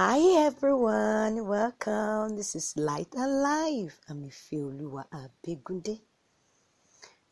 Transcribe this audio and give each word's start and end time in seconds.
Hi 0.00 0.20
everyone, 0.46 1.48
welcome. 1.48 2.36
This 2.36 2.54
is 2.54 2.76
Light 2.76 3.08
and 3.14 3.24
Alive. 3.24 3.98
I'm 4.08 4.22
Ifeoluwa 4.22 5.06
Abegunde. 5.10 5.98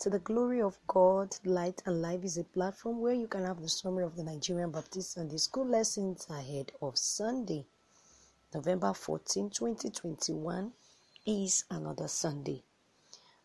To 0.01 0.11
the 0.11 0.19
glory 0.19 0.61
of 0.63 0.77
God, 0.89 1.37
Light 1.45 1.81
Alive 1.87 2.25
is 2.25 2.39
a 2.39 2.43
platform 2.43 3.01
where 3.01 3.13
you 3.13 3.29
can 3.29 3.45
have 3.45 3.63
the 3.63 3.69
summary 3.69 4.03
of 4.03 4.17
the 4.17 4.25
Nigerian 4.25 4.73
Baptist 4.73 5.13
Sunday 5.13 5.37
School 5.37 5.65
lessons 5.65 6.27
ahead 6.29 6.73
of 6.83 6.99
Sunday. 6.99 7.65
November 8.53 8.93
14, 8.93 9.49
2021 9.49 10.73
is 11.25 11.67
another 11.71 12.09
Sunday. 12.09 12.65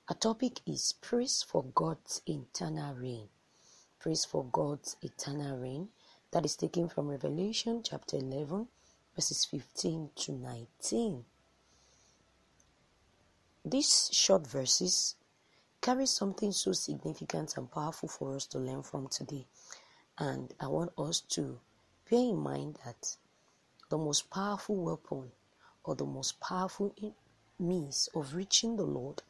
Our 0.10 0.16
topic 0.16 0.62
is 0.66 0.96
Praise 1.00 1.44
for 1.48 1.64
God's 1.76 2.24
Eternal 2.26 2.96
Reign. 2.96 3.28
Praise 4.00 4.26
for 4.26 4.46
God's 4.46 4.98
Eternal 5.04 5.60
Reign. 5.60 5.90
That 6.32 6.44
is 6.44 6.56
taken 6.56 6.90
from 6.90 7.08
Revelation 7.08 7.84
chapter 7.84 8.18
11, 8.18 8.68
verses 9.16 9.46
15 9.46 10.12
to 10.16 10.32
19. 10.32 11.26
These 13.66 14.10
short 14.12 14.48
verses 14.48 15.16
carry 15.82 16.06
something 16.06 16.52
so 16.52 16.72
significant 16.72 17.58
and 17.58 17.72
powerful 17.72 18.08
for 18.10 18.36
us 18.36 18.46
to 18.48 18.60
learn 18.60 18.84
from 18.84 19.08
today. 19.08 19.46
And 20.18 20.54
I 20.60 20.68
want 20.68 20.92
us 20.98 21.22
to 21.32 21.60
bear 22.10 22.20
in 22.20 22.38
mind 22.38 22.78
that 22.86 23.18
the 23.90 23.98
most 23.98 24.30
powerful 24.30 24.76
weapon 24.76 25.32
or 25.84 25.96
the 25.96 26.06
most 26.06 26.40
powerful 26.40 26.96
means 27.60 28.10
of 28.16 28.34
reaching 28.34 28.76
the 28.76 28.84
Lord, 28.84 29.22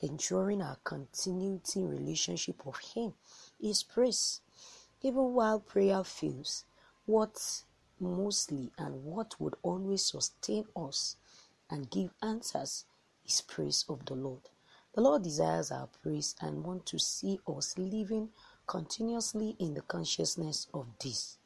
ensuring 0.00 0.62
our 0.62 0.76
continuity 0.84 1.84
relationship 1.84 2.66
of 2.66 2.78
Him, 2.94 3.14
is 3.60 3.82
praise. 3.82 4.40
Even 5.02 5.34
while 5.34 5.60
prayer 5.60 6.02
fails, 6.04 6.64
what 7.06 7.62
mostly 8.00 8.70
and 8.78 9.04
what 9.04 9.34
would 9.40 9.54
always 9.62 10.04
sustain 10.04 10.64
us 10.76 11.16
and 11.70 11.90
give 11.90 12.12
answers 12.22 12.84
is 13.26 13.40
praise 13.42 13.84
of 13.88 14.04
the 14.06 14.14
Lord. 14.14 14.42
The 14.94 15.02
Lord 15.02 15.22
desires 15.22 15.70
our 15.70 15.88
praise 16.02 16.34
and 16.40 16.64
want 16.64 16.86
to 16.86 16.98
see 16.98 17.38
us 17.46 17.76
living 17.78 18.30
continuously 18.66 19.56
in 19.58 19.74
the 19.74 19.82
consciousness 19.82 20.66
of 20.74 20.86
this. 21.02 21.36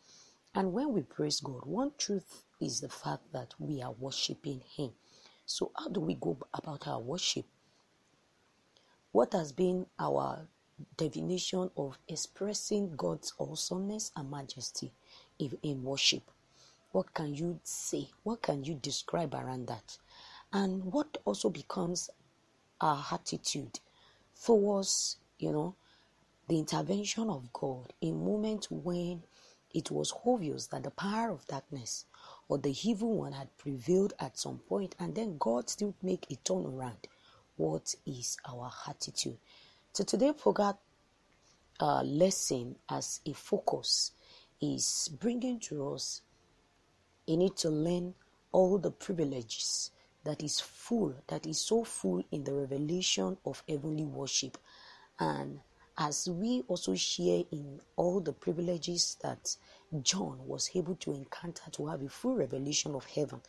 And 0.55 0.73
when 0.73 0.93
we 0.93 1.03
praise 1.03 1.41
God, 1.41 1.65
one 1.65 1.93
truth 1.99 2.45
is 2.61 2.81
the 2.81 2.89
fact 2.89 3.33
that 3.33 3.55
we 3.59 3.83
are 3.83 3.93
worshiping 3.93 4.63
Him. 4.77 4.93
So, 5.47 5.71
how 5.77 5.89
do 5.89 6.01
we 6.01 6.15
go 6.15 6.37
about 6.55 6.87
our 6.87 7.01
worship? 7.01 7.47
What 9.13 9.33
has 9.33 9.53
been 9.53 9.87
our 9.99 10.47
definition 10.97 11.71
of 11.77 11.99
expressing 12.09 12.97
God's 12.97 13.33
awesomeness 13.39 14.13
and 14.17 14.31
majesty 14.31 14.93
in 15.39 15.83
worship? 15.83 16.23
What 16.93 17.15
can 17.15 17.35
you 17.35 17.59
say? 17.65 18.11
What 18.23 18.43
can 18.43 18.65
you 18.65 18.75
describe 18.75 19.35
around 19.35 19.67
that? 19.69 19.99
And 20.53 20.85
what 20.85 21.17
also 21.25 21.49
becomes 21.49 22.11
our 22.81 23.05
attitude 23.11 23.81
towards, 24.45 25.17
you 25.39 25.53
know, 25.53 25.75
the 26.49 26.59
intervention 26.59 27.31
of 27.31 27.51
God 27.53 27.93
in 28.03 28.23
moments 28.23 28.71
when 28.71 29.23
it 29.73 29.91
was 29.91 30.13
obvious 30.27 30.67
that 30.67 30.83
the 30.83 30.91
power 30.91 31.31
of 31.31 31.47
darkness 31.47 32.05
or 32.49 32.59
the 32.59 32.77
evil 32.85 33.17
one 33.17 33.33
had 33.33 33.57
prevailed 33.57 34.13
at 34.21 34.39
some 34.39 34.59
point 34.59 34.95
and 34.99 35.15
then 35.15 35.37
God 35.39 35.71
still 35.71 35.95
make 36.03 36.27
a 36.31 36.35
turnaround. 36.37 37.05
What 37.57 37.95
is 38.05 38.37
our 38.47 38.71
attitude? 38.87 39.39
So 39.95 40.05
today 40.05 40.33
forgot 40.37 40.79
uh, 41.81 42.03
lesson 42.03 42.77
as 42.89 43.21
a 43.25 43.33
focus 43.33 44.13
is 44.61 45.11
bringing 45.21 45.59
to 45.61 45.95
us 45.95 46.21
you 47.27 47.37
need 47.37 47.57
to 47.57 47.71
learn 47.71 48.15
all 48.53 48.79
the 48.79 48.91
privileges 48.91 49.91
that 50.25 50.43
is 50.43 50.61
full, 50.61 51.15
that 51.29 51.47
is 51.47 51.59
so 51.59 51.85
full 51.85 52.23
in 52.31 52.45
the 52.45 52.53
revelation 52.53 53.37
of 53.45 53.63
heavenly 53.69 54.05
worship. 54.05 54.59
And 55.19 55.61
as 55.99 56.29
we 56.29 56.63
also 56.69 56.95
share 56.95 57.43
in 57.51 57.81
all 57.97 58.21
the 58.21 58.33
privileges 58.33 59.17
that 59.23 59.57
John 60.03 60.39
was 60.47 60.71
able 60.75 60.97
to 60.97 61.13
encounter 61.13 61.71
to 61.73 61.87
have 61.89 62.03
a 62.03 62.09
full 62.09 62.37
revelation 62.37 62.95
of 62.95 63.05
heaven, 63.07 63.41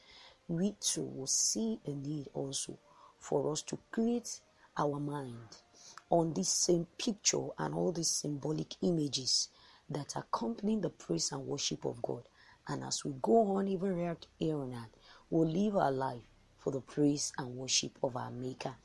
we 0.48 0.76
too 0.80 1.04
will 1.04 1.28
see 1.28 1.80
a 1.86 1.92
need 1.92 2.28
also 2.34 2.78
for 3.20 3.52
us 3.52 3.62
to 3.64 3.78
create 3.92 4.42
our 4.78 5.00
mind 5.00 5.38
on 6.10 6.34
this 6.34 6.50
same 6.50 6.86
picture 6.98 7.48
and 7.58 7.74
all 7.74 7.92
these 7.92 8.10
symbolic 8.10 8.76
images 8.82 9.50
that 9.90 10.16
accompany 10.16 10.76
the 10.78 10.90
praise 10.90 11.32
and 11.32 11.46
worship 11.46 11.86
of 11.86 12.02
God. 12.02 12.24
And 12.68 12.84
as 12.84 13.04
we 13.04 13.14
go 13.22 13.58
on, 13.58 13.68
even 13.68 13.98
right 13.98 14.26
here 14.40 14.58
on 14.58 14.74
earth, 14.74 14.96
we'll 15.30 15.50
live 15.50 15.76
our 15.76 15.92
life 15.92 16.24
for 16.58 16.72
the 16.72 16.82
praise 16.82 17.34
and 17.38 17.56
worship 17.56 17.98
of 18.02 18.16
our 18.16 18.32
Maker. 18.32 18.76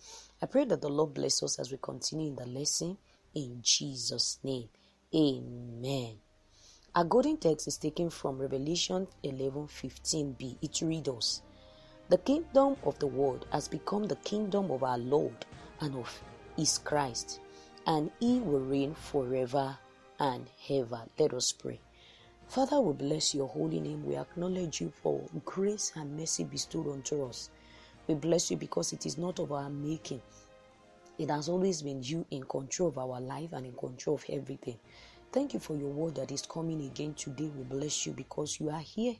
I 0.43 0.47
pray 0.47 0.65
that 0.65 0.81
the 0.81 0.89
Lord 0.89 1.15
bless 1.15 1.43
us 1.43 1.59
as 1.59 1.71
we 1.71 1.79
continue 1.81 2.29
in 2.29 2.37
the 2.37 2.47
lesson 2.47 2.99
in 3.35 3.61
Jesus' 3.63 4.39
name. 4.43 4.69
Amen. 5.15 6.17
Our 6.95 7.05
golden 7.05 7.37
text 7.37 7.69
is 7.69 7.77
taken 7.77 8.11
from 8.11 8.39
Revelation 8.39 9.07
11 9.23 9.69
15b. 9.69 10.57
It 10.61 10.81
reads 10.83 11.09
us 11.09 11.43
The 12.09 12.19
kingdom 12.19 12.77
of 12.83 12.99
the 12.99 13.07
world 13.07 13.47
has 13.53 13.69
become 13.69 14.05
the 14.05 14.17
kingdom 14.17 14.71
of 14.73 14.83
our 14.83 14.99
Lord 14.99 15.47
and 15.81 15.95
of 15.95 16.23
his 16.57 16.79
Christ, 16.79 17.41
and 17.87 18.11
he 18.19 18.41
will 18.41 18.61
reign 18.61 18.95
forever 18.95 19.79
and 20.19 20.51
ever. 20.69 21.03
Let 21.19 21.35
us 21.35 21.53
pray. 21.53 21.81
Father, 22.49 22.81
we 22.81 22.95
bless 22.95 23.35
your 23.35 23.47
holy 23.47 23.79
name. 23.79 24.07
We 24.07 24.17
acknowledge 24.17 24.81
you 24.81 24.91
for 25.03 25.23
grace 25.45 25.93
and 25.97 26.17
mercy 26.17 26.45
bestowed 26.45 26.89
unto 26.89 27.27
us. 27.27 27.51
We 28.07 28.15
bless 28.15 28.51
you 28.51 28.57
because 28.57 28.95
it 28.95 29.05
is 29.05 29.19
not 29.19 29.39
of 29.39 29.53
our 29.53 29.69
making. 29.69 30.23
It 31.19 31.29
has 31.29 31.51
always 31.51 31.83
been 31.83 32.03
you 32.03 32.25
in 32.31 32.45
control 32.45 32.89
of 32.89 32.97
our 32.97 33.21
life 33.21 33.53
and 33.53 33.67
in 33.67 33.75
control 33.75 34.17
of 34.17 34.25
everything. 34.31 34.79
Thank 35.31 35.53
you 35.53 35.61
for 35.61 35.77
your 35.77 35.91
word 35.91 36.15
that 36.15 36.33
is 36.33 36.41
coming 36.41 36.87
again 36.87 37.13
today. 37.13 37.51
We 37.55 37.65
bless 37.65 38.07
you 38.07 38.13
because 38.15 38.59
you 38.59 38.71
are 38.71 38.81
here 38.81 39.17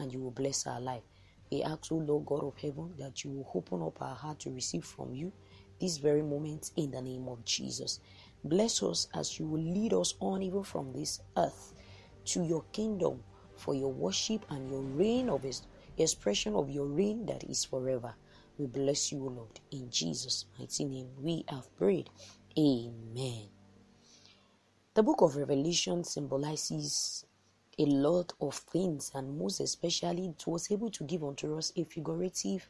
and 0.00 0.12
you 0.12 0.18
will 0.18 0.32
bless 0.32 0.66
our 0.66 0.80
life. 0.80 1.04
We 1.52 1.62
ask, 1.62 1.92
O 1.92 1.98
Lord 1.98 2.26
God 2.26 2.42
of 2.42 2.56
heaven, 2.56 2.94
that 2.98 3.22
you 3.22 3.30
will 3.30 3.50
open 3.54 3.80
up 3.80 4.02
our 4.02 4.16
heart 4.16 4.40
to 4.40 4.50
receive 4.50 4.84
from 4.84 5.14
you 5.14 5.30
this 5.80 5.98
very 5.98 6.22
moment 6.22 6.72
in 6.74 6.90
the 6.90 7.00
name 7.00 7.28
of 7.28 7.44
Jesus. 7.44 8.00
Bless 8.42 8.82
us 8.82 9.06
as 9.14 9.38
you 9.38 9.46
will 9.46 9.62
lead 9.62 9.92
us 9.94 10.14
on 10.18 10.42
even 10.42 10.64
from 10.64 10.92
this 10.92 11.20
earth 11.36 11.74
to 12.26 12.42
your 12.44 12.64
kingdom 12.72 13.22
for 13.56 13.74
your 13.74 13.92
worship 13.92 14.44
and 14.50 14.70
your 14.70 14.80
reign 14.80 15.28
of 15.28 15.42
his 15.42 15.62
expression 15.98 16.54
of 16.54 16.70
your 16.70 16.86
reign 16.86 17.26
that 17.26 17.44
is 17.44 17.64
forever. 17.64 18.14
We 18.58 18.66
bless 18.66 19.12
you, 19.12 19.18
Lord. 19.18 19.60
In 19.70 19.90
Jesus' 19.90 20.46
mighty 20.58 20.84
name, 20.84 21.08
we 21.20 21.44
have 21.48 21.74
prayed. 21.76 22.10
Amen. 22.58 23.48
The 24.94 25.02
book 25.02 25.22
of 25.22 25.36
Revelation 25.36 26.04
symbolizes 26.04 27.24
a 27.78 27.86
lot 27.86 28.32
of 28.40 28.54
things, 28.54 29.10
and 29.14 29.38
most 29.38 29.60
especially, 29.60 30.28
it 30.28 30.46
was 30.46 30.70
able 30.70 30.90
to 30.90 31.04
give 31.04 31.24
unto 31.24 31.56
us 31.56 31.72
a 31.76 31.84
figurative 31.84 32.68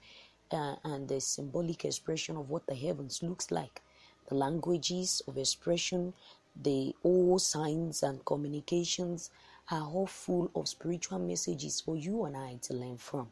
uh, 0.52 0.76
and 0.84 1.10
a 1.10 1.20
symbolic 1.20 1.84
expression 1.84 2.36
of 2.36 2.48
what 2.48 2.66
the 2.66 2.74
heavens 2.74 3.22
looks 3.22 3.50
like, 3.50 3.82
the 4.28 4.36
languages 4.36 5.20
of 5.26 5.36
expression, 5.36 6.14
the 6.54 6.94
all 7.02 7.38
signs 7.38 8.02
and 8.02 8.24
communications 8.24 9.30
are 9.70 9.82
all 9.82 10.06
full 10.06 10.50
of 10.54 10.68
spiritual 10.68 11.18
messages 11.18 11.80
for 11.80 11.96
you 11.96 12.24
and 12.24 12.36
I 12.36 12.58
to 12.62 12.74
learn 12.74 12.98
from. 12.98 13.30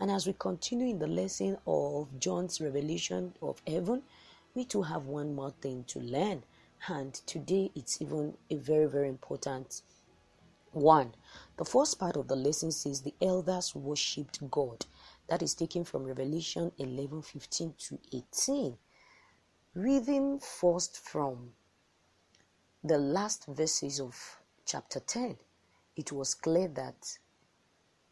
And 0.00 0.10
as 0.10 0.26
we 0.26 0.34
continue 0.38 0.88
in 0.88 0.98
the 0.98 1.06
lesson 1.06 1.58
of 1.66 2.18
John's 2.18 2.60
revelation 2.60 3.34
of 3.40 3.62
heaven, 3.66 4.02
we 4.54 4.64
too 4.64 4.82
have 4.82 5.06
one 5.06 5.34
more 5.34 5.52
thing 5.60 5.84
to 5.88 6.00
learn. 6.00 6.42
And 6.88 7.14
today 7.14 7.70
it's 7.74 8.02
even 8.02 8.36
a 8.50 8.56
very, 8.56 8.86
very 8.86 9.08
important 9.08 9.82
one. 10.72 11.14
The 11.56 11.64
first 11.64 11.98
part 11.98 12.16
of 12.16 12.28
the 12.28 12.36
lesson 12.36 12.70
says 12.70 13.00
the 13.00 13.14
elders 13.22 13.74
worshipped 13.74 14.50
God. 14.50 14.84
That 15.28 15.42
is 15.42 15.54
taken 15.54 15.84
from 15.84 16.04
Revelation 16.04 16.72
11 16.78 17.22
15 17.22 17.74
to 17.88 17.98
18. 18.12 18.76
Reading 19.74 20.38
first 20.38 20.98
from 20.98 21.52
the 22.86 22.98
last 22.98 23.46
verses 23.46 23.98
of 23.98 24.38
chapter 24.64 25.00
10, 25.00 25.36
it 25.96 26.12
was 26.12 26.34
clear 26.34 26.68
that 26.68 27.18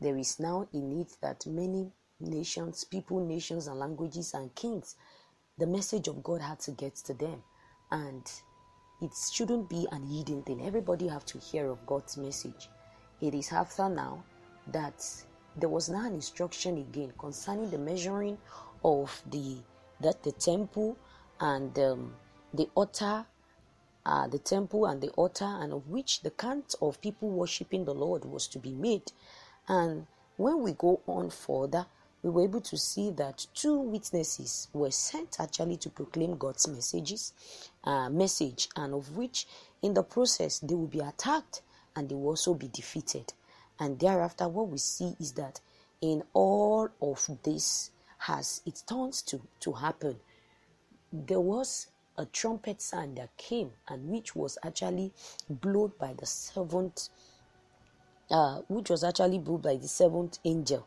there 0.00 0.17
is 0.17 0.41
now 0.41 0.67
a 0.73 0.76
need 0.76 1.06
that 1.23 1.47
many 1.47 1.93
nations, 2.19 2.82
people, 2.82 3.25
nations, 3.25 3.69
and 3.69 3.79
languages 3.79 4.35
and 4.35 4.53
kings, 4.56 4.97
the 5.59 5.67
message 5.67 6.09
of 6.09 6.25
God 6.25 6.41
had 6.41 6.59
to 6.61 6.73
get 6.73 6.97
to 6.97 7.15
them. 7.15 7.41
And 7.93 8.29
it 9.00 9.12
shouldn't 9.32 9.69
be 9.69 9.87
an 9.93 10.03
hidden 10.06 10.43
thing. 10.43 10.67
Everybody 10.67 11.06
have 11.06 11.25
to 11.27 11.38
hear 11.38 11.70
of 11.70 11.87
God's 11.87 12.17
message. 12.17 12.69
It 13.20 13.32
is 13.32 13.53
after 13.53 13.88
now 13.88 14.25
that 14.73 15.05
there 15.56 15.69
was 15.69 15.88
now 15.88 16.05
an 16.05 16.15
instruction 16.15 16.79
again 16.79 17.12
concerning 17.17 17.70
the 17.70 17.79
measuring 17.79 18.38
of 18.85 19.23
the 19.31 19.59
that 20.00 20.25
the 20.25 20.32
temple 20.32 20.99
and 21.38 21.79
um, 21.79 22.12
the 22.53 22.69
altar 22.75 23.25
uh, 24.06 24.27
the 24.29 24.39
temple 24.39 24.87
and 24.87 25.01
the 25.01 25.11
altar, 25.11 25.45
and 25.45 25.73
of 25.73 25.89
which 25.89 26.21
the 26.21 26.31
count 26.31 26.75
of 26.81 27.01
people 27.01 27.29
worshipping 27.29 27.85
the 27.85 27.95
Lord 27.95 28.25
was 28.25 28.47
to 28.49 28.59
be 28.59 28.73
made. 28.73 29.12
And 29.69 30.06
when 30.37 30.62
we 30.62 30.73
go 30.73 31.01
on 31.06 31.31
further, 31.31 31.87
we 32.23 32.31
were 32.31 32.45
able 32.45 32.61
to 32.62 32.77
see 32.79 33.11
that 33.12 33.47
two 33.55 33.79
witnesses 33.79 34.69
were 34.73 34.91
sent 34.91 35.39
actually 35.41 35.77
to 35.77 35.91
proclaim 35.91 36.37
God's 36.37 36.67
messages, 36.67 37.33
uh, 37.85 38.09
message, 38.09 38.69
and 38.77 38.95
of 38.95 39.17
which 39.17 39.47
in 39.83 39.95
the 39.95 40.03
process 40.03 40.59
they 40.59 40.75
will 40.75 40.87
be 40.87 41.01
attacked 41.01 41.61
and 41.95 42.09
they 42.09 42.15
will 42.15 42.29
also 42.29 42.55
be 42.55 42.69
defeated. 42.69 43.33
And 43.79 43.99
thereafter, 43.99 44.49
what 44.49 44.69
we 44.69 44.79
see 44.79 45.15
is 45.21 45.33
that 45.33 45.61
in 46.01 46.23
all 46.33 46.89
of 47.01 47.29
this, 47.43 47.91
has 48.19 48.62
it 48.65 48.83
turns 48.89 49.21
to, 49.23 49.41
to 49.61 49.73
happen, 49.73 50.19
there 51.12 51.41
was 51.41 51.89
a 52.16 52.26
trumpet 52.26 52.81
sound 52.81 53.19
that 53.19 53.37
came 53.37 53.70
and 53.88 54.08
which 54.08 54.37
was 54.37 54.56
actually 54.64 55.12
blown 55.49 55.93
by 55.99 56.12
the 56.14 56.26
seventh 56.26 57.08
uh, 58.31 58.61
which 58.69 58.90
was 58.90 59.05
actually 59.05 59.38
blown 59.38 59.61
by 59.61 59.76
the 59.76 59.88
seventh 59.88 60.38
angel. 60.44 60.87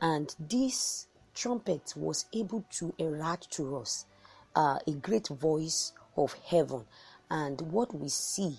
And 0.00 0.34
this 0.38 1.06
trumpet 1.34 1.94
was 1.96 2.26
able 2.32 2.64
to 2.78 2.94
erect 2.98 3.50
to 3.52 3.76
us 3.78 4.06
uh, 4.54 4.78
a 4.86 4.92
great 4.92 5.28
voice 5.28 5.92
of 6.16 6.34
heaven. 6.46 6.84
And 7.30 7.60
what 7.72 7.94
we 7.94 8.08
see 8.08 8.58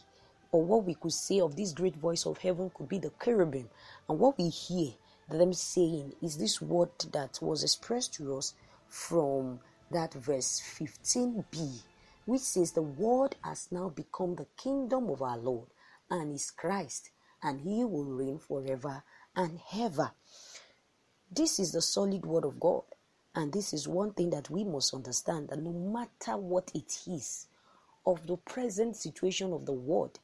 or 0.51 0.63
what 0.63 0.85
we 0.85 0.95
could 0.95 1.13
say 1.13 1.39
of 1.39 1.55
this 1.55 1.71
great 1.73 1.95
voice 1.95 2.25
of 2.25 2.39
heaven 2.39 2.71
could 2.73 2.89
be 2.89 2.97
the 2.97 3.11
cherubim. 3.23 3.69
And 4.09 4.19
what 4.19 4.37
we 4.37 4.49
hear 4.49 4.91
them 5.29 5.53
saying 5.53 6.13
is 6.21 6.37
this 6.37 6.61
word 6.61 6.89
that 7.11 7.39
was 7.41 7.63
expressed 7.63 8.13
to 8.15 8.37
us 8.37 8.53
from 8.87 9.59
that 9.91 10.13
verse 10.13 10.61
15b 10.79 11.81
which 12.25 12.41
says 12.41 12.71
the 12.71 12.81
world 12.81 13.35
has 13.43 13.71
now 13.71 13.89
become 13.89 14.35
the 14.35 14.47
kingdom 14.57 15.09
of 15.09 15.21
our 15.21 15.37
Lord 15.37 15.69
and 16.09 16.33
is 16.33 16.51
Christ, 16.51 17.11
and 17.41 17.61
he 17.61 17.83
will 17.83 18.05
reign 18.05 18.39
forever 18.39 19.03
and 19.35 19.59
ever. 19.75 20.11
This 21.31 21.59
is 21.59 21.71
the 21.71 21.81
solid 21.81 22.25
word 22.25 22.45
of 22.45 22.59
God, 22.59 22.83
and 23.33 23.51
this 23.51 23.73
is 23.73 23.87
one 23.87 24.13
thing 24.13 24.29
that 24.31 24.49
we 24.49 24.63
must 24.63 24.93
understand 24.93 25.49
that 25.49 25.61
no 25.61 25.71
matter 25.71 26.37
what 26.37 26.71
it 26.73 27.01
is 27.07 27.47
of 28.05 28.25
the 28.27 28.37
present 28.37 28.95
situation 28.95 29.51
of 29.51 29.65
the 29.65 29.73
world 29.73 30.19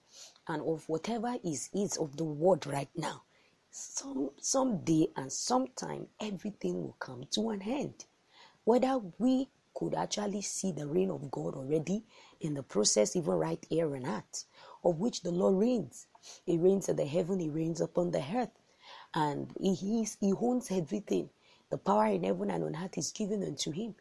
and 0.48 0.62
of 0.62 0.88
whatever 0.88 1.36
is 1.44 1.70
is 1.74 1.98
of 1.98 2.18
the 2.18 2.24
world 2.24 2.66
right 2.68 2.90
now, 2.96 3.24
some 3.70 4.30
someday 4.40 5.08
and 5.16 5.32
sometime 5.32 6.08
everything 6.20 6.82
will 6.82 6.96
come 7.00 7.26
to 7.32 7.50
an 7.50 7.62
end. 7.62 8.06
Whether 8.64 9.00
we 9.18 9.50
could 9.74 9.94
actually 9.96 10.42
see 10.42 10.72
the 10.72 10.88
reign 10.88 11.12
of 11.12 11.32
God 11.32 11.56
already 11.56 12.04
in 12.40 12.54
the 12.54 12.64
process, 12.64 13.16
even 13.16 13.34
right 13.34 13.66
here 13.70 13.96
and 13.96 14.08
earth, 14.08 14.46
of 14.84 15.00
which 15.00 15.22
the 15.22 15.32
Lord 15.32 15.56
reigns. 15.56 16.08
He 16.46 16.58
reigns 16.58 16.90
in 16.90 16.96
the 16.96 17.06
heaven, 17.06 17.40
He 17.40 17.50
reigns 17.50 17.82
upon 17.82 18.12
the 18.12 18.24
earth, 18.36 18.58
and 19.14 19.52
He 19.60 20.02
is, 20.02 20.18
He 20.20 20.34
owns 20.34 20.72
everything. 20.72 21.30
The 21.70 21.78
power 21.78 22.08
in 22.08 22.24
heaven 22.24 22.52
and 22.52 22.64
on 22.64 22.76
earth 22.76 22.98
is 22.98 23.12
given 23.12 23.44
unto 23.44 23.72
Him, 23.72 23.96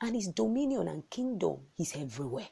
and 0.00 0.14
His 0.14 0.28
dominion 0.28 0.88
and 0.88 1.08
kingdom 1.10 1.58
is 1.78 1.94
everywhere. 1.96 2.48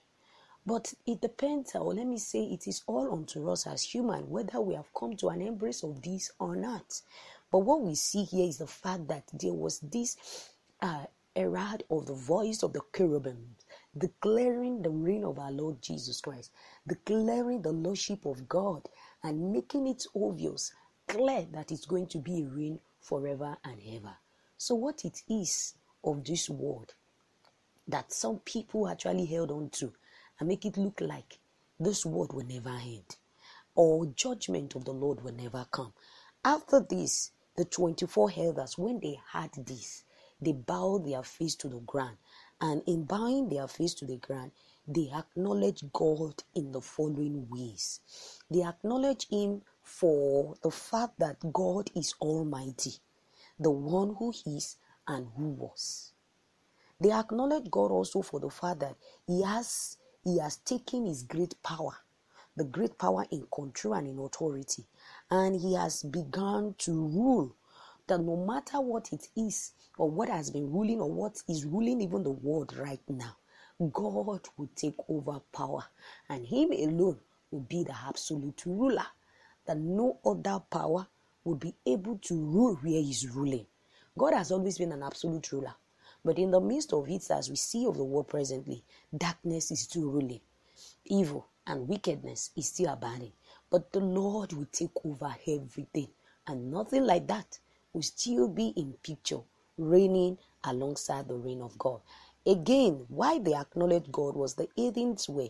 But 0.67 0.95
it 1.07 1.21
depends, 1.21 1.75
or 1.75 1.93
let 1.93 2.07
me 2.07 2.19
say, 2.19 2.45
it 2.45 2.67
is 2.67 2.83
all 2.87 3.13
unto 3.13 3.51
us 3.51 3.67
as 3.67 3.83
human 3.83 4.31
whether 4.31 4.61
we 4.61 4.75
have 4.75 4.93
come 4.95 5.15
to 5.17 5.29
an 5.29 5.43
embrace 5.43 5.83
of 5.83 6.01
this 6.01 6.31
or 6.39 6.57
not. 6.57 7.03
But 7.53 7.59
what 7.59 7.83
we 7.83 7.95
see 7.95 8.25
here 8.25 8.49
is 8.49 8.59
the 8.59 8.67
fact 8.67 9.07
that 9.09 9.25
there 9.35 9.53
was 9.53 9.81
this 9.81 10.17
uh, 10.81 11.05
herald 11.37 11.83
of 11.91 12.07
the 12.07 12.15
voice 12.15 12.63
of 12.63 12.73
the 12.73 12.81
cherubim, 12.97 13.57
declaring 13.97 14.83
the 14.83 14.91
reign 14.91 15.25
of 15.25 15.39
our 15.39 15.53
Lord 15.53 15.83
Jesus 15.83 16.21
Christ, 16.21 16.51
declaring 16.87 17.63
the 17.63 17.73
lordship 17.73 18.27
of 18.27 18.49
God, 18.49 18.89
and 19.23 19.53
making 19.53 19.87
it 19.87 20.07
obvious, 20.15 20.73
clear 21.09 21.47
that 21.53 21.73
it's 21.73 21.87
going 21.87 22.07
to 22.09 22.19
be 22.19 22.43
a 22.43 22.47
reign 22.47 22.79
forever 23.01 23.57
and 23.65 23.81
ever. 23.95 24.17
So, 24.57 24.75
what 24.75 25.05
it 25.05 25.23
is 25.29 25.75
of 26.03 26.25
this 26.25 26.49
word 26.51 26.93
that 27.87 28.13
some 28.13 28.39
people 28.39 28.89
actually 28.89 29.27
held 29.27 29.51
on 29.51 29.69
to 29.71 29.93
and 30.39 30.49
make 30.49 30.65
it 30.65 30.77
look 30.77 31.01
like 31.01 31.39
this 31.79 32.07
word 32.07 32.33
will 32.33 32.47
never 32.47 32.71
end 32.71 33.17
or 33.75 34.07
judgment 34.07 34.75
of 34.75 34.85
the 34.85 34.93
Lord 34.93 35.23
will 35.23 35.35
never 35.35 35.67
come. 35.71 35.93
After 36.45 36.81
this, 36.81 37.33
the 37.57 37.65
24 37.65 38.33
elders, 38.37 38.79
when 38.79 39.01
they 39.01 39.19
heard 39.33 39.51
this, 39.67 40.04
they 40.45 40.53
bow 40.53 40.99
their 40.99 41.23
face 41.23 41.55
to 41.57 41.69
the 41.69 41.81
ground. 41.81 42.17
And 42.61 42.83
in 42.87 43.05
bowing 43.05 43.49
their 43.49 43.67
face 43.67 43.95
to 43.95 44.07
the 44.07 44.17
ground, 44.17 44.53
they 44.87 45.11
acknowledge 45.15 45.85
God 45.93 46.43
in 46.55 46.73
the 46.73 46.81
following 46.81 47.47
ways. 47.51 48.01
They 48.51 48.63
acknowledge 48.63 49.29
Him 49.29 49.63
for 49.83 50.55
the 50.63 50.71
fact 50.71 51.19
that 51.19 51.53
God 51.53 51.91
is 51.95 52.15
Almighty, 52.21 52.95
the 53.59 53.71
one 53.71 54.15
who 54.19 54.33
is 54.47 54.77
and 55.07 55.29
who 55.37 55.51
was. 55.51 56.13
They 57.01 57.13
acknowledge 57.13 57.71
God 57.71 57.91
also 57.91 58.23
for 58.23 58.41
the 58.41 58.51
fact 58.51 58.81
that 58.81 58.97
He 59.27 59.43
has 59.43 59.99
He 60.23 60.39
has 60.39 60.57
taken 60.59 61.07
His 61.07 61.23
great 61.23 61.61
power, 61.63 61.97
the 62.57 62.65
great 62.65 62.99
power 62.99 63.27
in 63.31 63.47
control 63.53 63.95
and 63.95 64.07
in 64.07 64.19
authority, 64.19 64.85
and 65.31 65.61
He 65.61 65.75
has 65.75 66.03
begun 66.03 66.75
to 66.79 66.93
rule 66.93 67.57
that 68.07 68.21
no 68.21 68.37
matter 68.37 68.81
what 68.81 69.13
it 69.13 69.29
is 69.37 69.73
or 69.97 70.11
what 70.11 70.29
has 70.29 70.51
been 70.51 70.71
ruling 70.71 71.01
or 71.01 71.11
what 71.11 71.43
is 71.49 71.65
ruling 71.65 72.01
even 72.01 72.23
the 72.23 72.31
world 72.31 72.77
right 72.77 73.01
now, 73.09 73.37
God 73.93 74.49
will 74.57 74.71
take 74.77 74.97
over 75.09 75.41
power 75.53 75.85
and 76.29 76.47
Him 76.47 76.73
alone 76.73 77.19
will 77.51 77.61
be 77.61 77.85
the 77.85 77.95
absolute 78.07 78.63
ruler. 78.67 79.07
That 79.67 79.79
no 79.79 80.19
other 80.25 80.61
power 80.71 81.07
will 81.45 81.57
be 81.57 81.75
able 81.87 82.19
to 82.19 82.35
rule 82.35 82.75
where 82.77 83.01
He's 83.01 83.29
ruling. 83.29 83.67
God 84.17 84.35
has 84.35 84.53
always 84.53 84.79
been 84.79 84.93
an 84.93 85.03
absolute 85.03 85.51
ruler. 85.53 85.75
But 86.25 86.39
in 86.39 86.51
the 86.51 86.61
midst 86.61 86.93
of 86.93 87.09
it, 87.09 87.31
as 87.31 87.51
we 87.51 87.57
see 87.57 87.87
of 87.87 87.97
the 87.97 88.05
world 88.05 88.29
presently, 88.29 88.85
darkness 89.17 89.71
is 89.71 89.81
still 89.81 90.05
ruling. 90.11 90.41
Evil 91.05 91.47
and 91.67 91.89
wickedness 91.89 92.51
is 92.57 92.69
still 92.69 92.93
abounding. 92.93 93.33
But 93.71 93.93
the 93.93 94.01
Lord 94.01 94.53
will 94.53 94.69
take 94.71 94.93
over 95.05 95.35
everything. 95.47 96.09
And 96.47 96.71
nothing 96.71 97.05
like 97.05 97.27
that 97.29 97.59
will 97.95 98.03
still 98.03 98.49
be 98.49 98.69
in 98.77 98.93
picture, 99.03 99.41
reigning 99.79 100.37
alongside 100.65 101.29
the 101.29 101.35
reign 101.35 101.63
of 101.63 101.79
God. 101.79 102.01
Again, 102.47 103.07
why 103.09 103.39
they 103.39 103.55
acknowledged 103.55 104.13
God 104.13 104.37
was 104.37 104.55
the 104.55 104.69
heathens 104.77 105.29
were 105.29 105.49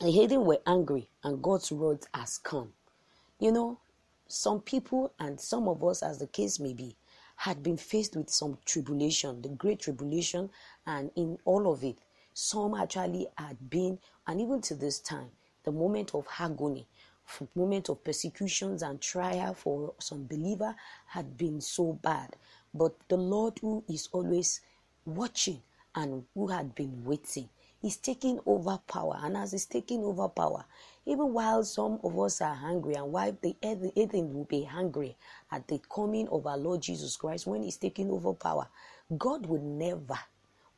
the 0.00 0.10
heathen 0.10 0.46
were 0.46 0.60
angry 0.66 1.10
and 1.22 1.42
God's 1.42 1.70
word 1.70 2.06
has 2.14 2.38
come. 2.38 2.72
You 3.38 3.52
know, 3.52 3.78
some 4.28 4.60
people 4.60 5.12
and 5.18 5.38
some 5.38 5.68
of 5.68 5.84
us, 5.84 6.02
as 6.02 6.18
the 6.18 6.26
case 6.26 6.58
may 6.58 6.72
be, 6.72 6.96
had 7.36 7.62
been 7.62 7.76
faced 7.76 8.16
with 8.16 8.30
some 8.30 8.56
tribulation, 8.64 9.42
the 9.42 9.50
great 9.50 9.80
tribulation, 9.80 10.48
and 10.86 11.10
in 11.16 11.38
all 11.44 11.70
of 11.70 11.84
it, 11.84 11.98
some 12.32 12.74
actually 12.74 13.26
had 13.36 13.68
been, 13.68 13.98
and 14.26 14.40
even 14.40 14.62
to 14.62 14.74
this 14.74 15.00
time, 15.00 15.30
the 15.64 15.72
moment 15.72 16.14
of 16.14 16.26
agony, 16.38 16.86
moment 17.54 17.88
of 17.88 18.02
persecutions 18.04 18.82
and 18.82 19.00
trial 19.00 19.54
for 19.54 19.94
some 19.98 20.24
believer 20.26 20.74
had 21.06 21.36
been 21.36 21.60
so 21.60 21.92
bad. 22.02 22.36
But 22.74 22.94
the 23.08 23.16
Lord, 23.16 23.58
who 23.60 23.84
is 23.88 24.08
always 24.12 24.60
watching 25.04 25.60
and 25.94 26.24
who 26.34 26.48
had 26.48 26.74
been 26.74 27.04
waiting, 27.04 27.48
is 27.82 27.96
taking 27.96 28.38
over 28.46 28.78
power. 28.86 29.18
And 29.22 29.36
as 29.36 29.52
he's 29.52 29.66
taking 29.66 30.02
over 30.04 30.28
power, 30.28 30.64
even 31.06 31.32
while 31.32 31.64
some 31.64 31.98
of 32.04 32.18
us 32.18 32.40
are 32.40 32.54
hungry 32.54 32.94
and 32.94 33.10
while 33.10 33.36
the 33.40 33.56
heathen 33.62 34.34
will 34.34 34.44
be 34.44 34.64
hungry 34.64 35.16
at 35.50 35.66
the 35.66 35.80
coming 35.92 36.28
of 36.28 36.46
our 36.46 36.58
Lord 36.58 36.82
Jesus 36.82 37.16
Christ 37.16 37.46
when 37.46 37.62
he's 37.62 37.76
taking 37.76 38.10
over 38.10 38.34
power, 38.34 38.68
God 39.16 39.46
will 39.46 39.62
never 39.62 40.18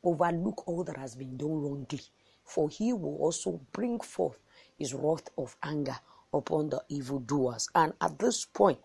overlook 0.03 0.67
all 0.67 0.83
that 0.85 0.97
has 0.97 1.15
been 1.15 1.37
done 1.37 1.61
wrongly. 1.61 2.01
For 2.45 2.69
he 2.69 2.93
will 2.93 3.17
also 3.17 3.59
bring 3.71 3.99
forth 3.99 4.39
his 4.77 4.93
wrath 4.93 5.29
of 5.37 5.55
anger 5.63 5.95
upon 6.33 6.69
the 6.69 6.83
evildoers. 6.89 7.69
And 7.75 7.93
at 8.01 8.19
this 8.19 8.45
point, 8.45 8.79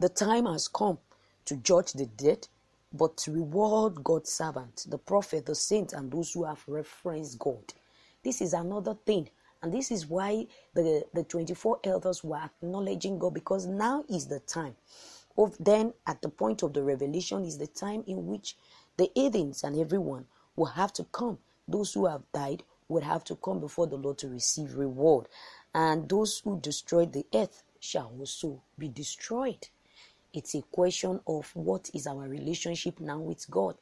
the 0.00 0.08
time 0.08 0.46
has 0.46 0.68
come 0.68 0.98
to 1.44 1.56
judge 1.56 1.92
the 1.92 2.06
dead, 2.06 2.48
but 2.92 3.16
to 3.18 3.32
reward 3.32 4.02
God's 4.02 4.32
servant, 4.32 4.86
the 4.88 4.98
prophet, 4.98 5.46
the 5.46 5.54
saint, 5.54 5.92
and 5.92 6.10
those 6.10 6.32
who 6.32 6.44
have 6.44 6.62
referenced 6.66 7.38
God. 7.38 7.72
This 8.22 8.40
is 8.40 8.52
another 8.52 8.94
thing. 9.06 9.28
And 9.62 9.72
this 9.72 9.90
is 9.90 10.06
why 10.06 10.46
the, 10.74 11.04
the 11.14 11.24
24 11.24 11.80
elders 11.84 12.22
were 12.22 12.36
acknowledging 12.36 13.18
God 13.18 13.34
because 13.34 13.66
now 13.66 14.04
is 14.08 14.26
the 14.26 14.40
time. 14.40 14.76
Of 15.36 15.56
then, 15.58 15.94
at 16.06 16.22
the 16.22 16.28
point 16.28 16.62
of 16.62 16.74
the 16.74 16.82
revelation, 16.82 17.44
is 17.44 17.58
the 17.58 17.66
time 17.66 18.04
in 18.06 18.26
which 18.26 18.56
the 18.96 19.10
heathens 19.14 19.64
and 19.64 19.78
everyone 19.78 20.26
will 20.54 20.66
have 20.66 20.92
to 20.94 21.04
come. 21.04 21.38
Those 21.66 21.94
who 21.94 22.06
have 22.06 22.22
died 22.32 22.62
would 22.88 23.02
have 23.02 23.24
to 23.24 23.36
come 23.36 23.58
before 23.60 23.86
the 23.86 23.96
Lord 23.96 24.18
to 24.18 24.28
receive 24.28 24.74
reward 24.74 25.28
and 25.74 26.08
those 26.08 26.38
who 26.40 26.60
destroy 26.60 27.04
the 27.06 27.26
earth 27.34 27.62
shall 27.80 28.12
also 28.18 28.62
be 28.78 28.88
destroyed. 28.88 29.68
It's 30.32 30.54
a 30.54 30.62
question 30.62 31.20
of 31.26 31.50
what 31.54 31.90
is 31.94 32.06
our 32.06 32.28
relationship 32.28 33.00
now 33.00 33.18
with 33.18 33.50
God. 33.50 33.76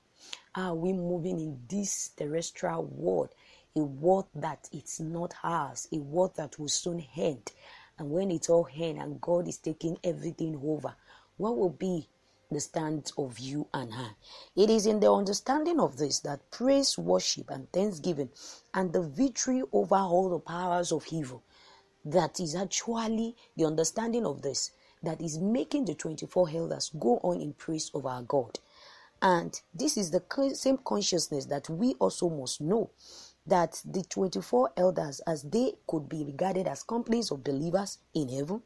Are 0.55 0.75
we 0.75 0.93
moving 0.93 1.39
in 1.39 1.61
this 1.69 2.11
terrestrial 2.17 2.85
world, 2.85 3.31
a 3.77 3.81
world 3.81 4.27
that 4.35 4.69
it's 4.73 5.01
not 5.01 5.35
ours, 5.43 5.89
a 5.93 5.99
world 5.99 6.37
that 6.37 6.59
will 6.59 6.69
soon 6.69 7.05
end? 7.17 7.53
And 7.99 8.11
when 8.11 8.31
it's 8.31 8.49
all 8.49 8.69
end 8.75 8.99
and 8.99 9.21
God 9.21 9.49
is 9.49 9.59
taking 9.59 9.99
everything 10.03 10.61
over, 10.65 10.95
what 11.37 11.57
will 11.57 11.71
be 11.71 12.09
the 12.51 12.61
stand 12.61 13.13
of 13.17 13.39
you 13.39 13.67
and 13.73 13.93
I. 13.95 14.11
It 14.55 14.69
is 14.69 14.87
in 14.87 15.01
the 15.01 15.11
understanding 15.11 15.81
of 15.81 15.97
this 15.97 16.21
that 16.21 16.51
praise, 16.51 16.99
worship, 16.99 17.51
and 17.51 17.71
thanksgiving 17.73 18.29
and 18.75 18.93
the 18.93 19.03
victory 19.03 19.63
over 19.73 19.95
all 19.95 20.29
the 20.29 20.39
powers 20.39 20.93
of 20.93 21.07
evil 21.11 21.43
that 22.05 22.41
is 22.41 22.55
actually 22.55 23.37
the 23.57 23.65
understanding 23.65 24.27
of 24.27 24.43
this 24.43 24.73
that 25.03 25.21
is 25.21 25.39
making 25.39 25.85
the 25.85 25.95
24 25.95 26.51
elders 26.55 26.91
go 26.99 27.19
on 27.23 27.41
in 27.41 27.53
praise 27.53 27.91
of 27.95 28.07
our 28.07 28.23
God. 28.23 28.59
And 29.21 29.61
this 29.75 29.97
is 29.97 30.11
the 30.11 30.23
same 30.55 30.79
consciousness 30.79 31.47
that 31.47 31.69
we 31.69 31.95
also 31.99 32.29
must 32.29 32.61
know 32.61 32.91
that 33.47 33.81
the 33.85 34.03
24 34.03 34.71
elders, 34.77 35.21
as 35.27 35.43
they 35.43 35.75
could 35.87 36.09
be 36.09 36.25
regarded 36.25 36.67
as 36.67 36.83
companies 36.83 37.31
of 37.31 37.45
believers 37.45 37.99
in 38.15 38.29
heaven 38.29 38.63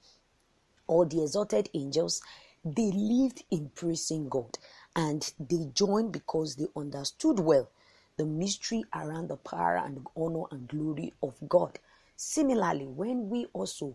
or 0.87 1.07
the 1.07 1.23
exalted 1.23 1.69
angels, 1.75 2.23
they 2.65 2.91
lived 2.91 3.45
in 3.51 3.71
praising 3.75 4.29
God 4.29 4.59
and 4.95 5.33
they 5.39 5.69
joined 5.75 6.13
because 6.13 6.57
they 6.57 6.67
understood 6.77 7.39
well 7.39 7.69
the 8.17 8.25
mystery 8.25 8.83
around 8.95 9.29
the 9.29 9.37
power 9.37 9.77
and 9.77 10.07
honor 10.17 10.45
and 10.51 10.69
glory 10.69 11.13
of 11.23 11.35
God. 11.49 11.79
Similarly, 12.17 12.87
when 12.87 13.29
we 13.29 13.47
also 13.53 13.95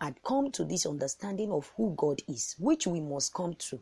had 0.00 0.22
come 0.22 0.50
to 0.52 0.64
this 0.64 0.86
understanding 0.86 1.50
of 1.52 1.70
who 1.76 1.94
God 1.96 2.20
is, 2.28 2.56
which 2.58 2.86
we 2.86 3.00
must 3.00 3.34
come 3.34 3.54
to, 3.54 3.80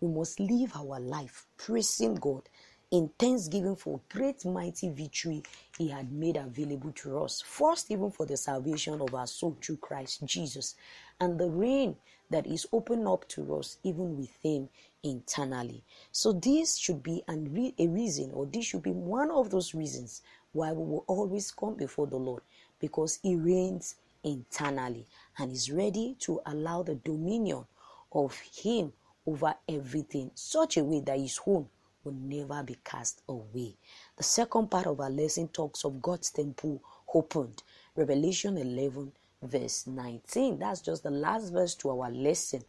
we 0.00 0.08
must 0.08 0.40
live 0.40 0.72
our 0.76 0.98
life 0.98 1.46
praising 1.56 2.14
God 2.14 2.48
in 2.90 3.10
thanksgiving 3.18 3.76
for 3.76 4.00
great 4.08 4.44
mighty 4.44 4.88
victory 4.88 5.42
he 5.78 5.88
had 5.88 6.10
made 6.12 6.36
available 6.36 6.90
to 6.92 7.20
us. 7.20 7.40
First, 7.40 7.90
even 7.90 8.10
for 8.10 8.26
the 8.26 8.36
salvation 8.36 9.00
of 9.00 9.14
our 9.14 9.26
soul 9.26 9.56
through 9.62 9.76
Christ 9.76 10.24
Jesus, 10.24 10.74
and 11.20 11.38
the 11.38 11.48
reign 11.48 11.96
that 12.30 12.46
is 12.46 12.66
opened 12.72 13.06
up 13.06 13.28
to 13.28 13.56
us 13.56 13.78
even 13.82 14.16
with 14.16 14.30
him 14.42 14.68
internally. 15.02 15.82
So 16.10 16.32
this 16.32 16.76
should 16.76 17.02
be 17.02 17.22
an, 17.28 17.72
a 17.78 17.86
reason, 17.88 18.30
or 18.32 18.46
this 18.46 18.64
should 18.64 18.82
be 18.82 18.92
one 18.92 19.30
of 19.30 19.50
those 19.50 19.74
reasons 19.74 20.22
why 20.52 20.72
we 20.72 20.84
will 20.84 21.04
always 21.06 21.50
come 21.50 21.74
before 21.74 22.06
the 22.06 22.16
Lord, 22.16 22.42
because 22.80 23.18
he 23.22 23.36
reigns 23.36 23.96
internally 24.24 25.06
and 25.38 25.52
is 25.52 25.70
ready 25.70 26.16
to 26.20 26.40
allow 26.46 26.82
the 26.82 26.94
dominion 26.96 27.64
of 28.12 28.38
him 28.40 28.92
over 29.26 29.54
everything 29.68 30.30
such 30.34 30.76
a 30.76 30.84
way 30.84 31.00
that 31.00 31.18
his 31.18 31.36
home 31.36 31.68
will 32.04 32.12
never 32.12 32.62
be 32.62 32.76
cast 32.84 33.22
away. 33.28 33.76
The 34.16 34.22
second 34.22 34.70
part 34.70 34.86
of 34.86 35.00
our 35.00 35.10
lesson 35.10 35.48
talks 35.48 35.84
of 35.84 36.00
God's 36.00 36.30
temple 36.30 36.82
opened. 37.14 37.62
Revelation 37.94 38.56
11, 38.56 39.12
verse 39.42 39.86
19. 39.86 40.58
That's 40.58 40.80
just 40.80 41.02
the 41.02 41.10
last 41.10 41.52
verse 41.52 41.74
to 41.76 41.90
our 41.90 42.10
lesson. 42.10 42.62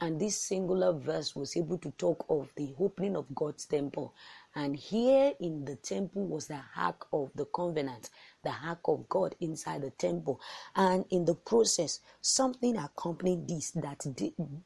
And 0.00 0.20
this 0.20 0.38
singular 0.38 0.92
verse 0.92 1.34
was 1.34 1.56
able 1.56 1.78
to 1.78 1.90
talk 1.92 2.26
of 2.28 2.48
the 2.56 2.74
opening 2.78 3.16
of 3.16 3.32
God's 3.34 3.64
temple. 3.64 4.12
And 4.56 4.76
here 4.76 5.32
in 5.40 5.64
the 5.64 5.76
temple 5.76 6.26
was 6.26 6.46
the 6.46 6.60
ark 6.76 7.06
of 7.12 7.30
the 7.34 7.46
covenant, 7.46 8.10
the 8.44 8.52
ark 8.64 8.80
of 8.86 9.08
God 9.08 9.34
inside 9.40 9.82
the 9.82 9.90
temple. 9.90 10.40
And 10.76 11.04
in 11.10 11.24
the 11.24 11.34
process, 11.34 12.00
something 12.20 12.76
accompanied 12.76 13.48
this 13.48 13.72
that 13.72 14.06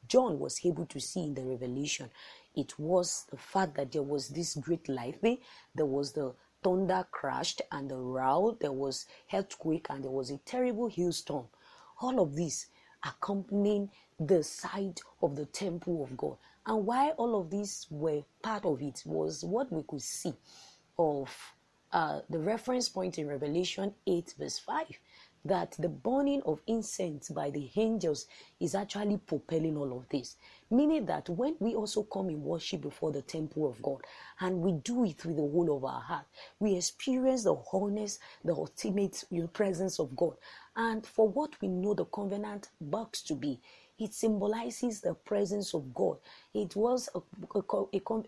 John 0.07 0.39
was 0.39 0.61
able 0.63 0.85
to 0.87 0.99
see 0.99 1.23
in 1.23 1.33
the 1.33 1.43
revelation 1.43 2.09
it 2.55 2.77
was 2.79 3.25
the 3.31 3.37
fact 3.37 3.75
that 3.75 3.91
there 3.91 4.03
was 4.03 4.29
this 4.29 4.55
great 4.55 4.89
lightning, 4.89 5.37
there 5.75 5.85
was 5.85 6.13
the 6.13 6.33
thunder 6.63 7.07
crashed 7.11 7.61
and 7.71 7.89
the 7.89 7.97
row, 7.97 8.57
there 8.59 8.71
was 8.71 9.05
earthquake 9.33 9.87
and 9.89 10.03
there 10.03 10.11
was 10.11 10.31
a 10.31 10.37
terrible 10.39 10.89
hailstorm. 10.89 11.47
All 12.01 12.19
of 12.19 12.35
this 12.35 12.67
accompanying 13.03 13.89
the 14.19 14.43
sight 14.43 14.99
of 15.21 15.35
the 15.35 15.45
temple 15.45 16.03
of 16.03 16.17
God. 16.17 16.37
And 16.69 16.85
why 16.85 17.09
all 17.17 17.41
of 17.41 17.49
these 17.49 17.87
were 17.89 18.21
part 18.43 18.63
of 18.63 18.79
it 18.79 19.01
was 19.03 19.43
what 19.43 19.71
we 19.73 19.81
could 19.87 20.03
see 20.03 20.35
of 20.99 21.35
uh, 21.91 22.19
the 22.29 22.37
reference 22.37 22.87
point 22.87 23.17
in 23.17 23.27
Revelation 23.27 23.91
8, 24.05 24.35
verse 24.37 24.59
5 24.59 24.85
that 25.45 25.75
the 25.79 25.89
burning 25.89 26.41
of 26.45 26.61
incense 26.67 27.29
by 27.29 27.49
the 27.49 27.71
angels 27.75 28.27
is 28.59 28.75
actually 28.75 29.17
propelling 29.17 29.77
all 29.77 29.97
of 29.97 30.07
this. 30.09 30.35
Meaning 30.69 31.05
that 31.05 31.29
when 31.29 31.55
we 31.59 31.73
also 31.73 32.03
come 32.03 32.29
in 32.29 32.43
worship 32.43 32.81
before 32.81 33.11
the 33.11 33.21
temple 33.21 33.67
of 33.67 33.81
God 33.81 34.01
and 34.41 34.59
we 34.59 34.73
do 34.73 35.05
it 35.05 35.25
with 35.25 35.37
the 35.37 35.41
whole 35.41 35.75
of 35.75 35.85
our 35.85 36.01
heart, 36.01 36.25
we 36.59 36.75
experience 36.75 37.45
the 37.45 37.55
wholeness, 37.55 38.19
the 38.43 38.53
ultimate 38.53 39.23
presence 39.53 39.97
of 39.97 40.15
God. 40.15 40.35
And 40.75 41.05
for 41.05 41.27
what 41.27 41.59
we 41.61 41.67
know 41.67 41.93
the 41.93 42.05
covenant 42.05 42.69
box 42.79 43.21
to 43.23 43.33
be, 43.33 43.59
it 43.99 44.13
symbolizes 44.13 45.01
the 45.01 45.13
presence 45.13 45.73
of 45.73 45.93
God. 45.93 46.17
It 46.53 46.75
was 46.75 47.09
a, 47.13 47.19
a, 47.57 47.61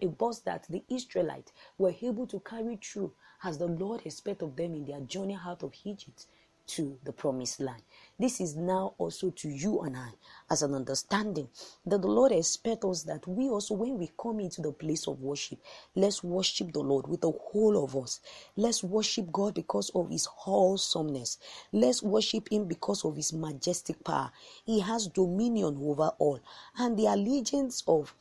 a, 0.02 0.08
box 0.08 0.40
that 0.40 0.66
the 0.70 0.84
Israelites 0.90 1.54
were 1.78 1.96
able 2.02 2.28
to 2.28 2.40
carry 2.42 2.78
through 2.78 3.14
as 3.44 3.58
the 3.58 3.68
Lord 3.68 4.02
expected 4.06 4.46
of 4.46 4.56
them 4.56 4.76
in 4.76 4.86
their 4.86 5.00
journey 5.02 5.38
out 5.44 5.64
of 5.64 5.74
Egypt 5.84 6.28
to 6.68 6.98
the 7.04 7.12
promised 7.12 7.60
land. 7.60 7.82
This 8.20 8.40
is 8.40 8.56
now 8.56 8.94
also 8.98 9.32
to 9.32 9.50
you 9.50 9.82
and 9.82 9.98
I 9.98 10.10
as 10.50 10.62
an 10.62 10.74
understanding 10.74 11.50
that 11.86 12.02
the 12.02 12.08
Lord 12.08 12.32
expects 12.32 12.86
us 12.86 13.04
that 13.04 13.28
we 13.28 13.50
also, 13.50 13.74
when 13.74 13.98
we 13.98 14.12
come 14.22 14.40
into 14.40 14.62
the 14.62 14.72
place 14.72 15.08
of 15.08 15.22
worship, 15.22 15.60
let's 15.96 16.24
worship 16.24 16.72
the 16.72 16.80
Lord 16.80 17.08
with 17.08 17.22
the 17.22 17.32
whole 17.32 17.84
of 17.84 17.96
us. 17.96 18.20
Let's 18.56 18.84
worship 18.84 19.32
God 19.32 19.56
because 19.56 19.90
of 19.96 20.10
His 20.10 20.26
wholesomeness. 20.26 21.38
Let's 21.72 22.04
worship 22.04 22.52
Him 22.52 22.66
because 22.66 23.04
of 23.06 23.16
His 23.16 23.34
majestic 23.34 24.04
power. 24.04 24.32
He 24.66 24.80
has 24.82 25.08
dominion 25.08 25.78
over 25.82 26.12
all, 26.20 26.40
and 26.78 26.98
the 26.98 27.08
allegiance 27.08 27.84
of 27.88 28.14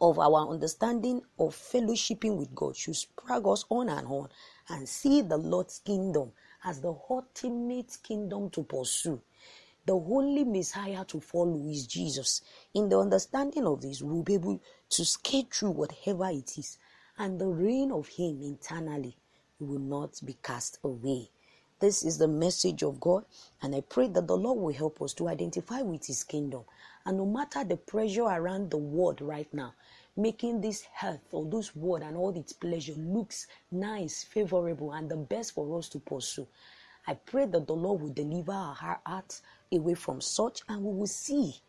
of 0.00 0.18
our 0.18 0.48
understanding 0.48 1.20
of 1.38 1.54
fellowshipping 1.56 2.36
with 2.36 2.54
God 2.54 2.76
should 2.76 2.94
sprag 2.94 3.52
us 3.52 3.64
on 3.68 3.88
and 3.88 4.06
on 4.06 4.28
and 4.68 4.88
see 4.88 5.22
the 5.22 5.36
Lord's 5.36 5.80
kingdom 5.80 6.30
as 6.64 6.80
the 6.80 6.94
ultimate 7.10 7.96
kingdom 8.02 8.50
to 8.50 8.62
pursue. 8.62 9.20
The 9.86 9.94
only 9.94 10.44
Messiah 10.44 11.04
to 11.06 11.20
follow 11.20 11.66
is 11.68 11.86
Jesus. 11.86 12.42
In 12.74 12.88
the 12.88 12.98
understanding 12.98 13.66
of 13.66 13.80
this, 13.80 14.02
we'll 14.02 14.22
be 14.22 14.34
able 14.34 14.60
to 14.90 15.04
skate 15.04 15.54
through 15.54 15.70
whatever 15.70 16.28
it 16.28 16.58
is, 16.58 16.78
and 17.16 17.40
the 17.40 17.46
reign 17.46 17.90
of 17.90 18.06
Him 18.08 18.42
internally 18.42 19.16
will 19.58 19.78
not 19.78 20.20
be 20.24 20.36
cast 20.42 20.78
away. 20.84 21.30
This 21.80 22.02
is 22.02 22.18
the 22.18 22.26
message 22.26 22.82
of 22.82 22.98
God, 22.98 23.24
and 23.62 23.72
I 23.72 23.82
pray 23.82 24.08
that 24.08 24.26
the 24.26 24.36
Lord 24.36 24.58
will 24.58 24.74
help 24.74 25.00
us 25.00 25.14
to 25.14 25.28
identify 25.28 25.80
with 25.82 26.06
His 26.06 26.24
kingdom. 26.24 26.64
And 27.06 27.18
no 27.18 27.24
matter 27.24 27.62
the 27.62 27.76
pressure 27.76 28.24
around 28.24 28.70
the 28.70 28.78
world 28.78 29.20
right 29.20 29.46
now, 29.54 29.74
making 30.16 30.60
this 30.60 30.82
health 30.92 31.22
or 31.30 31.44
this 31.44 31.76
world 31.76 32.02
and 32.02 32.16
all 32.16 32.36
its 32.36 32.52
pleasure 32.52 32.94
looks 32.94 33.46
nice, 33.70 34.24
favorable, 34.24 34.90
and 34.92 35.08
the 35.08 35.16
best 35.16 35.54
for 35.54 35.78
us 35.78 35.88
to 35.90 36.00
pursue. 36.00 36.48
I 37.06 37.14
pray 37.14 37.46
that 37.46 37.68
the 37.68 37.74
Lord 37.74 38.02
will 38.02 38.12
deliver 38.12 38.52
our 38.52 38.98
hearts 39.06 39.42
away 39.72 39.94
from 39.94 40.20
such 40.20 40.62
and 40.68 40.82
we 40.82 40.92
will 40.92 41.06
see 41.06 41.60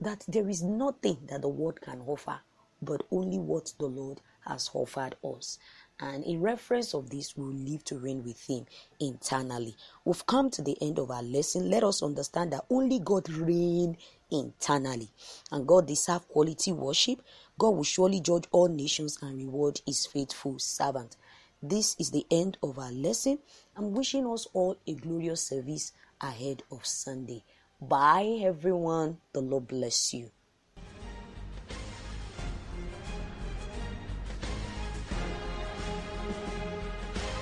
that 0.00 0.24
there 0.26 0.48
is 0.48 0.62
nothing 0.62 1.18
that 1.28 1.42
the 1.42 1.48
world 1.48 1.82
can 1.82 2.00
offer 2.06 2.40
but 2.82 3.02
only 3.10 3.38
what 3.38 3.72
the 3.78 3.86
Lord 3.86 4.20
has 4.46 4.70
offered 4.72 5.16
us. 5.22 5.58
And 6.02 6.24
in 6.24 6.40
reference 6.40 6.94
of 6.94 7.10
this, 7.10 7.36
we 7.36 7.44
will 7.44 7.52
live 7.52 7.84
to 7.84 7.98
reign 7.98 8.24
with 8.24 8.46
Him 8.46 8.64
internally. 8.98 9.76
We've 10.04 10.24
come 10.26 10.48
to 10.50 10.62
the 10.62 10.76
end 10.80 10.98
of 10.98 11.10
our 11.10 11.22
lesson. 11.22 11.68
Let 11.68 11.84
us 11.84 12.02
understand 12.02 12.52
that 12.52 12.64
only 12.70 12.98
God 13.00 13.28
reigns 13.28 13.98
internally, 14.30 15.10
and 15.52 15.66
God 15.66 15.86
deserves 15.86 16.24
quality 16.26 16.72
worship. 16.72 17.20
God 17.58 17.70
will 17.70 17.84
surely 17.84 18.20
judge 18.20 18.44
all 18.50 18.68
nations 18.68 19.18
and 19.20 19.36
reward 19.36 19.80
His 19.86 20.06
faithful 20.06 20.58
servant. 20.58 21.16
This 21.62 21.96
is 21.98 22.10
the 22.10 22.26
end 22.30 22.56
of 22.62 22.78
our 22.78 22.92
lesson. 22.92 23.38
I'm 23.76 23.92
wishing 23.92 24.26
us 24.26 24.46
all 24.54 24.76
a 24.86 24.94
glorious 24.94 25.42
service 25.42 25.92
ahead 26.20 26.62
of 26.72 26.86
Sunday. 26.86 27.44
Bye, 27.78 28.40
everyone. 28.42 29.18
The 29.34 29.42
Lord 29.42 29.68
bless 29.68 30.14
you. 30.14 30.30